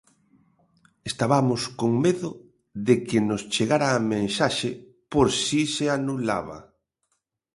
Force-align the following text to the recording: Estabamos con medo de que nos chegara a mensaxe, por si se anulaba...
Estabamos 1.11 1.61
con 1.79 1.91
medo 2.05 2.29
de 2.87 2.95
que 3.07 3.19
nos 3.29 3.41
chegara 3.53 3.87
a 3.93 4.03
mensaxe, 4.13 4.71
por 5.11 5.27
si 5.45 5.61
se 5.75 5.85
anulaba... 5.97 6.57